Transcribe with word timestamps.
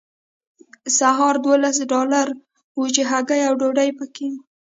سهارنۍ 0.97 1.41
دولس 1.47 1.77
ډالره 1.91 2.33
وه 2.77 2.87
چې 2.95 3.01
هګۍ 3.11 3.41
او 3.47 3.53
ډوډۍ 3.59 3.89
پکې 3.97 4.25
وه 4.31 4.39